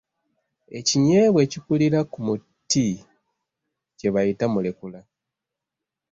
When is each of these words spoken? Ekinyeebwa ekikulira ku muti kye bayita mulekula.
Ekinyeebwa 0.77 1.39
ekikulira 1.45 1.99
ku 2.11 2.19
muti 2.25 2.87
kye 3.97 4.09
bayita 4.13 4.45
mulekula. 4.53 4.99